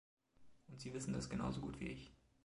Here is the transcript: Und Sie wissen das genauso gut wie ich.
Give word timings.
Und 0.67 0.81
Sie 0.81 0.95
wissen 0.95 1.13
das 1.13 1.29
genauso 1.29 1.61
gut 1.61 1.79
wie 1.79 1.89
ich. 1.89 2.11